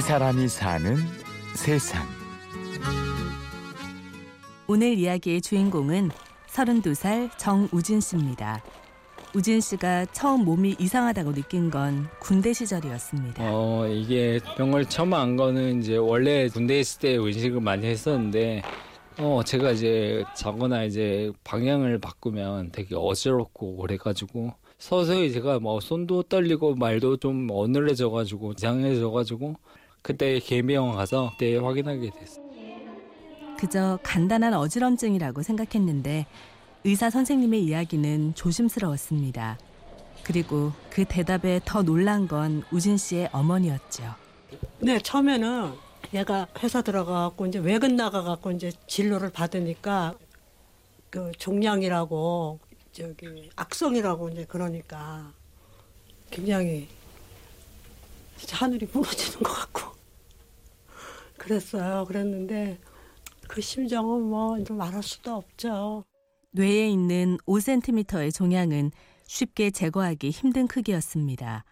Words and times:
이 0.00 0.02
사람이 0.02 0.48
사는 0.48 0.96
세상. 1.54 2.06
오늘 4.66 4.94
이야기의 4.94 5.42
주인공은 5.42 6.10
32살 6.46 7.28
정우진 7.36 8.00
씨입니다. 8.00 8.62
우진 9.34 9.60
씨가 9.60 10.06
처음 10.06 10.46
몸이 10.46 10.76
이상하다고 10.78 11.34
느낀 11.34 11.70
건 11.70 12.08
군대 12.18 12.54
시절이었습니다. 12.54 13.44
어 13.44 13.86
이게 13.88 14.40
병을 14.56 14.86
처음 14.86 15.12
안 15.12 15.36
거는 15.36 15.80
이제 15.82 15.98
원래 15.98 16.48
군대 16.48 16.80
있을 16.80 17.00
때 17.00 17.10
의식을 17.10 17.60
많이 17.60 17.84
했었는데 17.84 18.62
어 19.18 19.42
제가 19.44 19.72
이제 19.72 20.24
자거나 20.34 20.84
이제 20.84 21.30
방향을 21.44 21.98
바꾸면 21.98 22.72
되게 22.72 22.94
어지럽고 22.96 23.76
그래가지고 23.76 24.54
서서히 24.78 25.30
제가 25.30 25.58
뭐 25.58 25.78
손도 25.78 26.22
떨리고 26.22 26.74
말도 26.74 27.18
좀 27.18 27.48
어눌해져가지고 27.50 28.54
이상해져가지고 28.56 29.56
그때 30.02 30.38
개미병원 30.38 30.96
가서 30.96 31.30
그때 31.32 31.56
확인하게 31.56 32.10
됐어요. 32.10 32.50
그저 33.58 33.98
간단한 34.02 34.54
어지럼증이라고 34.54 35.42
생각했는데 35.42 36.26
의사 36.84 37.10
선생님의 37.10 37.62
이야기는 37.62 38.34
조심스러웠습니다. 38.34 39.58
그리고 40.24 40.72
그 40.88 41.04
대답에 41.04 41.60
더 41.64 41.82
놀란 41.82 42.26
건 42.26 42.62
우진 42.72 42.96
씨의 42.96 43.28
어머니였죠. 43.32 44.14
네, 44.78 44.98
처음에는 44.98 45.74
얘가 46.14 46.46
회사 46.62 46.80
들어가갖고 46.82 47.46
이제 47.46 47.58
외근 47.58 47.96
나가갖고 47.96 48.52
이제 48.52 48.72
진료를 48.86 49.30
받으니까 49.30 50.14
그 51.10 51.32
종양이라고 51.38 52.58
저기 52.92 53.50
악성이라고 53.56 54.30
이제 54.30 54.46
그러니까 54.48 55.32
굉장히 56.30 56.88
진짜 58.36 58.56
하늘이 58.56 58.88
무너지는 58.90 59.40
것 59.42 59.52
같고 59.52 59.89
그랬어요. 61.40 62.04
그랬는데 62.04 62.78
그 63.48 63.60
심정은 63.60 64.22
뭐 64.22 64.58
이제 64.58 64.72
말할 64.74 65.02
수도 65.02 65.36
없죠. 65.36 66.04
뇌에 66.52 66.88
있는 66.88 67.38
5cm의 67.46 68.34
종양은 68.34 68.90
쉽게 69.26 69.70
제거하기 69.70 70.30
힘든 70.30 70.66
크기였습니다. 70.66 71.64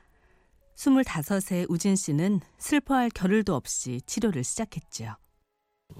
25세 0.77 1.67
우진 1.69 1.97
씨는 1.97 2.41
슬퍼할 2.59 3.11
겨를도 3.11 3.55
없이 3.55 4.01
치료를 4.07 4.43
시작했죠. 4.45 5.17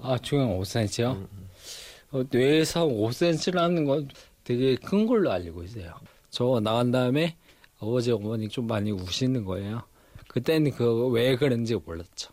아 0.01 0.17
중형 0.17 0.59
5cm요? 0.59 1.27
어, 2.11 2.23
뇌에서 2.31 2.87
5cm라는 2.87 3.85
건 3.85 4.09
되게 4.43 4.75
큰 4.77 5.05
걸로 5.05 5.31
알고 5.31 5.63
있어요. 5.63 5.93
저 6.31 6.59
나간 6.63 6.91
다음에 6.91 7.35
아버지 7.77 8.11
어머니 8.11 8.49
좀 8.49 8.65
많이 8.67 8.91
우시는 8.91 9.45
거예요. 9.45 9.83
그때는 10.27 10.71
그 10.71 11.09
왜 11.09 11.35
그런지 11.35 11.75
몰랐죠. 11.75 12.31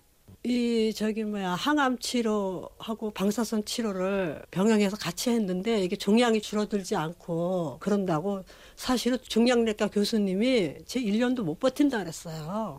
이 0.49 0.93
저기 0.95 1.25
뭐야 1.25 1.55
항암 1.55 1.99
치료하고 1.99 3.11
방사선 3.11 3.65
치료를 3.65 4.45
병영해서 4.53 4.97
같이 4.97 5.31
했는데 5.31 5.83
이게 5.83 5.97
종양이 5.97 6.41
줄어들지 6.41 6.95
않고 6.95 7.79
그런다고 7.81 8.45
사실은 8.77 9.19
종양내과 9.21 9.89
교수님이 9.89 10.75
제 10.87 11.01
1년도 11.01 11.43
못 11.43 11.59
버틴다 11.59 11.99
그랬어요. 11.99 12.79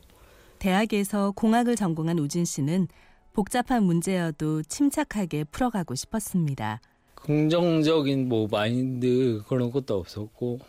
대학에서 0.60 1.32
공학을 1.32 1.76
전공한 1.76 2.18
우진 2.20 2.46
씨는 2.46 2.88
복잡한 3.34 3.84
문제여도 3.84 4.64
침착하게 4.64 5.44
풀어가고 5.44 5.94
싶었습니다. 5.94 6.80
긍정적인 7.16 8.30
뭐 8.30 8.48
마인드 8.50 9.44
그런 9.46 9.72
것도 9.72 10.00
없었고 10.00 10.60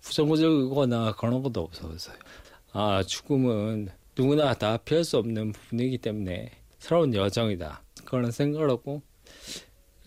부정적이거나 0.00 1.16
그런 1.16 1.42
것도 1.42 1.60
없었어요. 1.60 2.16
아 2.72 3.02
죽음은 3.06 3.90
누구나 4.18 4.54
다 4.54 4.78
피할 4.78 5.04
수 5.04 5.18
없는 5.18 5.52
부분이기 5.52 5.98
때문에 5.98 6.50
새로운 6.78 7.14
여정이다. 7.14 7.82
그런 8.06 8.30
생각을 8.30 8.70
하고 8.70 9.02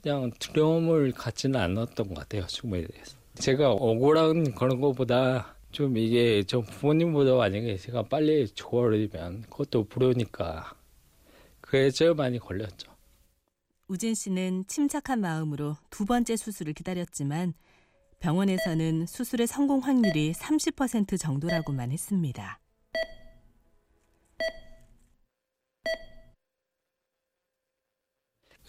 그냥 0.01 0.31
두려움을 0.39 1.11
갖지는 1.11 1.59
않았던 1.59 2.07
것 2.07 2.15
같아요 2.15 2.47
죽음에 2.47 2.85
대해서. 2.87 3.17
제가 3.35 3.71
억울한 3.71 4.55
그런 4.55 4.81
것보다 4.81 5.55
좀 5.71 5.95
이게 5.97 6.43
저 6.43 6.61
부모님보다 6.61 7.35
만약에 7.35 7.77
제가 7.77 8.03
빨리 8.03 8.47
죽어버리면 8.47 9.43
그것도 9.43 9.85
부러우니까 9.85 10.73
그게 11.61 11.91
제일 11.91 12.15
많이 12.15 12.39
걸렸죠. 12.39 12.91
우진 13.87 14.15
씨는 14.15 14.65
침착한 14.67 15.21
마음으로 15.21 15.77
두 15.91 16.05
번째 16.05 16.35
수술을 16.35 16.73
기다렸지만 16.73 17.53
병원에서는 18.19 19.05
수술의 19.05 19.47
성공 19.47 19.79
확률이 19.79 20.33
30% 20.33 21.19
정도라고만 21.19 21.91
했습니다. 21.91 22.59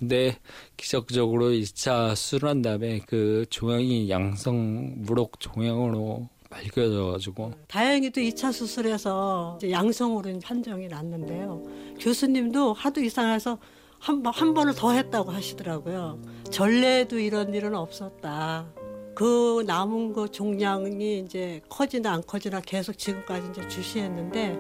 근데 0.01 0.37
기적적으로 0.79 1.51
2차 1.51 2.17
수술한 2.17 2.63
다음에 2.63 3.01
그 3.07 3.45
종양이 3.51 4.09
양성 4.09 4.95
무록 4.97 5.39
종양으로 5.41 6.27
밝혀져가지고 6.49 7.53
다행히도 7.69 8.21
2차 8.23 8.51
수술에서 8.53 9.59
양성으로 9.71 10.39
판정이 10.43 10.89
났는데요. 10.89 11.63
교수님도 12.01 12.73
하도 12.73 13.03
이상해서 13.03 13.59
한, 13.99 14.23
번- 14.23 14.33
한 14.33 14.55
번을 14.55 14.75
더 14.75 14.93
했다고 14.93 15.31
하시더라고요. 15.31 16.19
전례도 16.51 17.19
이런 17.19 17.53
일은 17.53 17.75
없었다. 17.75 18.67
그 19.15 19.63
남은 19.67 20.15
그 20.15 20.31
종양이 20.31 21.19
이제 21.21 21.61
커지나 21.69 22.15
안 22.15 22.23
커지나 22.27 22.63
계속 22.63 22.97
지금까지 22.97 23.49
이제 23.51 23.69
주시했는데 23.69 24.55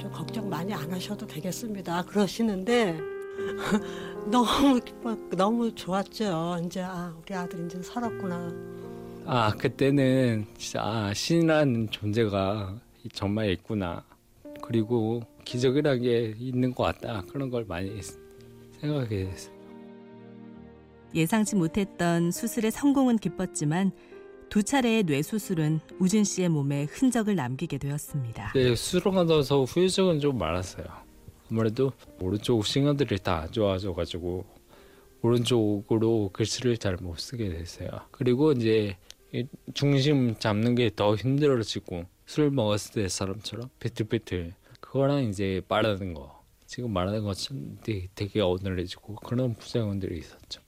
좀 0.00 0.10
걱정 0.12 0.48
많이 0.48 0.72
안 0.72 0.92
하셔도 0.92 1.26
되겠습니다. 1.26 2.04
그러시는데 2.04 3.00
너무 4.30 4.80
기뻐, 4.80 5.16
너무 5.30 5.74
좋았죠. 5.74 6.60
이제 6.64 6.82
아 6.82 7.14
우리 7.20 7.34
아들 7.34 7.64
이제 7.66 7.80
살았구나. 7.82 8.52
아 9.26 9.50
그때는 9.52 10.46
진짜 10.56 10.82
아 10.82 11.12
신이라는 11.14 11.90
존재가 11.90 12.74
정말 13.12 13.50
있구나 13.50 14.04
그리고 14.62 15.22
기적이라는 15.44 16.02
게 16.02 16.34
있는 16.38 16.74
것 16.74 16.84
같다 16.84 17.22
그런 17.30 17.50
걸 17.50 17.64
많이 17.66 17.90
생각하게 18.80 19.26
됐어요. 19.26 19.58
예상치 21.14 21.56
못했던 21.56 22.30
수술의 22.30 22.70
성공은 22.70 23.16
기뻤지만 23.16 23.92
두 24.50 24.62
차례의 24.62 25.04
뇌 25.04 25.22
수술은 25.22 25.80
우진 25.98 26.24
씨의 26.24 26.48
몸에 26.48 26.84
흔적을 26.84 27.34
남기게 27.34 27.78
되었습니다. 27.78 28.52
네, 28.54 28.74
수술하면서 28.74 29.64
후유증은 29.64 30.20
좀 30.20 30.38
많았어요. 30.38 30.86
아무래도 31.50 31.92
오른쪽 32.20 32.64
신경들이 32.66 33.18
다 33.18 33.42
안 33.42 33.52
좋아져가지고 33.52 34.44
오른쪽으로 35.22 36.30
글씨를 36.32 36.76
잘 36.78 36.96
못 37.00 37.18
쓰게 37.18 37.48
됐어요. 37.48 37.88
그리고 38.10 38.52
이제 38.52 38.96
이 39.32 39.44
중심 39.74 40.36
잡는 40.38 40.74
게 40.74 40.90
더 40.90 41.14
힘들어지고 41.16 42.04
술 42.26 42.50
먹었을 42.50 43.02
때 43.02 43.08
사람처럼 43.08 43.68
비틀비틀 43.80 44.54
그거랑 44.80 45.24
이제 45.24 45.60
말하는 45.68 46.14
거 46.14 46.38
지금 46.66 46.92
말하는 46.92 47.24
것처럼 47.24 47.78
되게, 47.82 48.08
되게 48.14 48.40
어눌해지고 48.40 49.16
그런 49.16 49.54
부작용들이 49.54 50.18
있었죠. 50.18 50.60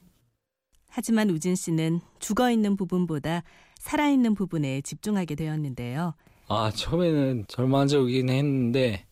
하지만 0.88 1.30
우진 1.30 1.54
씨는 1.54 2.00
죽어 2.18 2.50
있는 2.50 2.76
부분보다 2.76 3.42
살아 3.78 4.08
있는 4.10 4.34
부분에 4.34 4.80
집중하게 4.80 5.36
되었는데요. 5.36 6.14
아 6.48 6.70
처음에는 6.74 7.44
절망적이긴 7.48 8.28
했는데 8.28 9.06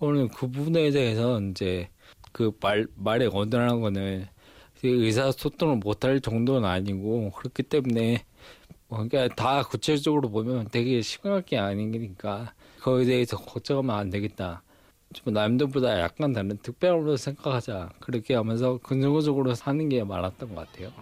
그거는 0.00 0.28
그 0.28 0.48
부분에 0.50 0.90
대해서 0.90 1.40
이제 1.40 1.88
그 2.32 2.52
말 2.60 2.86
말에 2.96 3.28
어눌한 3.30 3.80
거는 3.80 4.26
의사 4.82 5.30
소통을 5.30 5.76
못할 5.76 6.20
정도는 6.20 6.66
아니고 6.68 7.30
그렇기 7.32 7.62
때문에 7.64 8.24
뭐 8.88 9.06
그러니까 9.06 9.34
다 9.34 9.62
구체적으로 9.62 10.30
보면 10.30 10.68
되게 10.72 11.02
심각한 11.02 11.44
게 11.44 11.58
아니니까 11.58 12.54
거기에 12.80 13.04
대해서 13.04 13.36
걱정하면 13.36 13.94
안 13.94 14.10
되겠다. 14.10 14.62
좀 15.12 15.34
남들보다 15.34 16.00
약간 16.00 16.32
다른 16.32 16.56
특별함으로 16.62 17.16
생각하자. 17.16 17.90
그렇게 18.00 18.34
하면서 18.34 18.78
긍정적으로 18.78 19.54
사는 19.54 19.88
게 19.88 20.02
많았던 20.02 20.54
것 20.54 20.66
같아요. 20.66 20.92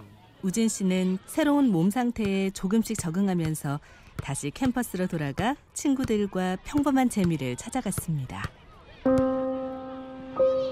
우진 0.43 0.69
씨는 0.69 1.19
새로운 1.27 1.69
몸 1.71 1.91
상태에 1.91 2.51
조금씩 2.51 2.99
적응하면서 2.99 3.79
다시 4.17 4.51
캠퍼스로 4.51 5.07
돌아가 5.07 5.55
친구들과 5.75 6.57
평범한 6.65 7.11
재미를 7.11 7.55
찾아갔습니다. 7.57 8.43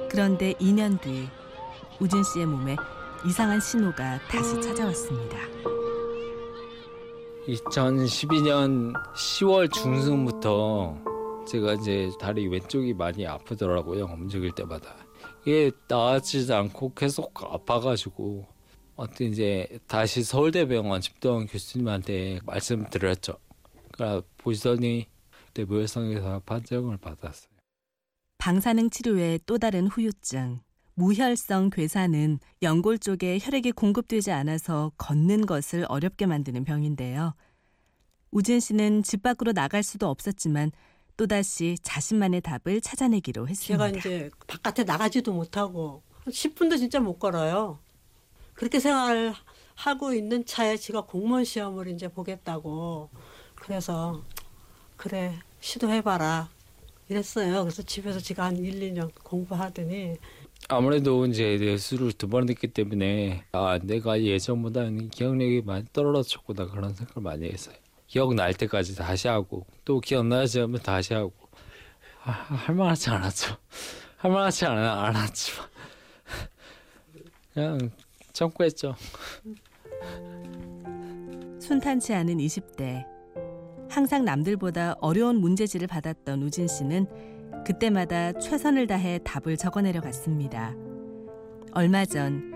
그런데 0.09 0.53
2년 0.55 1.01
뒤 1.01 1.29
우진 2.01 2.23
씨의 2.23 2.47
몸에 2.47 2.77
이상한 3.27 3.61
신호가 3.61 4.21
다시 4.29 4.61
찾아왔습니다. 4.61 5.37
2012년 7.49 8.93
10월 9.15 9.73
중순부터 9.73 10.99
제가 11.47 11.75
이제 11.75 12.11
다리 12.19 12.49
왼쪽이 12.49 12.95
많이 12.95 13.27
아프더라고요. 13.27 14.05
움직일 14.05 14.53
때마다. 14.53 14.97
이게 15.43 15.71
나아지지 15.89 16.53
않고 16.53 16.95
계속 16.95 17.33
아파가지고 17.43 18.47
어떤 18.97 19.29
이제 19.29 19.69
다시 19.87 20.25
서울대병원 20.25 21.01
집도원 21.01 21.47
교수님한테 21.47 22.41
말씀드렸죠. 22.45 23.39
그러니까 23.93 24.27
보시더니 24.39 25.07
뇌부혈성에서 25.55 26.43
판정을 26.45 26.97
받았어요. 26.97 27.56
방사능 28.47 28.91
치료의 28.91 29.41
또 29.45 29.59
다른 29.59 29.89
후유증. 29.89 30.61
무혈성 30.95 31.71
괴사는 31.71 32.39
연골 32.63 33.01
쪽에 33.01 33.41
혈액이 33.43 33.73
공급되지 33.73 34.31
않아서 34.31 34.93
걷는 34.99 35.47
것을 35.47 35.85
어렵게 35.89 36.27
만드는 36.27 36.63
병인데요. 36.63 37.35
우진 38.31 38.61
씨는 38.61 39.03
집 39.03 39.25
밖으로 39.25 39.53
나갈 39.53 39.83
수도 39.83 40.09
없었지만 40.09 40.71
또다시 41.17 41.77
자신만의 41.83 42.43
답을 42.43 42.81
찾아내기로 42.83 43.49
했습니다. 43.49 43.89
제가 43.89 43.99
이제 43.99 44.31
바깥에 44.47 44.85
나가지도 44.85 45.33
못하고 45.33 46.05
10분도 46.27 46.79
진짜 46.79 47.01
못 47.01 47.19
걸어요. 47.19 47.81
그렇게 48.55 48.79
생활 48.79 49.35
하고 49.75 50.15
있는 50.15 50.47
차에 50.47 50.77
제가 50.77 51.07
공무원 51.07 51.43
시험을 51.43 51.89
이제 51.89 52.07
보겠다고 52.07 53.11
그래서 53.57 54.23
그래 54.97 55.35
시도해봐라 55.59 56.49
이랬어요. 57.09 57.63
그래서 57.63 57.83
집에서 57.83 58.19
제가 58.19 58.47
한 58.47 58.57
1, 58.57 58.81
2년 58.81 59.11
공부하더니 59.23 60.17
아무래도 60.69 61.27
이제 61.27 61.57
뇌수를 61.61 62.13
두번 62.13 62.49
했기 62.49 62.67
때문에 62.67 63.45
아 63.53 63.79
내가 63.83 64.21
예전보다는 64.21 65.11
기억력이 65.11 65.63
많이 65.65 65.85
떨어졌구나 65.93 66.67
그런 66.67 66.95
생각을 66.95 67.23
많이 67.23 67.49
했어요. 67.49 67.77
기억날 68.07 68.55
때까지 68.55 68.97
다시 68.97 69.29
하고 69.29 69.67
또 69.85 70.01
기억나지 70.01 70.61
않으면 70.61 70.81
다시 70.83 71.15
하고 71.15 71.33
아, 72.25 72.31
할만하지 72.31 73.11
않았죠. 73.11 73.57
할만하지 74.17 74.67
않, 74.67 74.79
않았지만 74.79 75.69
그냥 77.55 77.91
참고 78.33 78.65
했죠. 78.65 78.95
순탄치 81.61 82.13
않은 82.15 82.39
20대. 82.39 83.16
항상 83.89 84.25
남들보다 84.25 84.97
어려운 85.01 85.37
문제지를 85.37 85.87
받았던 85.87 86.43
우진 86.43 86.69
씨는 86.69 87.07
그때마다 87.65 88.33
최선을 88.33 88.87
다해 88.87 89.21
답을 89.25 89.57
적어내려 89.57 90.01
갔습니다. 90.01 90.75
얼마 91.73 92.05
전 92.05 92.53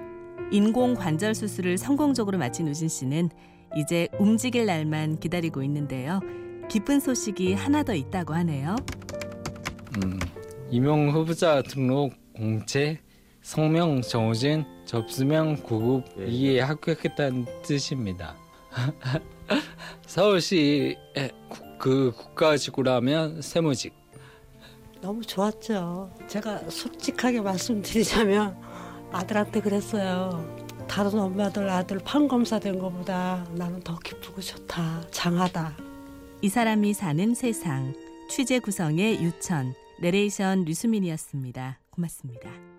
인공 0.53 0.95
관절 0.95 1.35
수술을 1.35 1.79
성공적으로 1.79 2.39
마친 2.39 2.69
우진 2.69 2.89
씨는 2.89 3.31
이제 3.77 4.09
움직일 4.19 4.67
날만 4.67 5.21
기다리고 5.21 5.63
있는데요. 5.63 6.21
기쁜 6.69 7.01
소식이 7.01 7.55
하나 7.55 7.83
더 7.83 7.95
있다고 7.95 8.35
하네요. 8.35 8.77
음, 9.97 10.19
임용 10.71 11.11
후보자 11.11 11.63
등록 11.63 12.15
공채 12.35 13.01
성명 13.43 14.03
정우진 14.03 14.65
접수명 14.87 15.57
구급 15.57 16.05
이에 16.19 16.61
합격했다는 16.61 17.47
뜻입니다. 17.63 18.37
서울시 20.07 20.97
그 21.79 22.13
국가직구라면 22.17 23.43
세무직 23.43 23.95
너무 25.01 25.23
좋았죠. 25.23 26.13
제가 26.27 26.69
솔직하게 26.69 27.41
말씀드리자면 27.41 28.57
아들한테 29.13 29.61
그랬어요. 29.61 30.45
다른 30.87 31.19
엄마들 31.19 31.69
아들 31.71 31.99
판검사 32.01 32.59
된 32.59 32.79
것보다 32.79 33.47
나는 33.53 33.81
더 33.81 33.99
기쁘고 33.99 34.41
좋다. 34.41 35.03
장하다. 35.11 35.77
이 36.43 36.49
사람이 36.49 36.93
사는 36.95 37.35
세상 37.35 37.95
취재 38.29 38.59
구성의 38.59 39.23
유천 39.23 39.75
내레이션 40.01 40.65
류수민이었습니다. 40.65 41.81
고맙습니다. 41.91 42.70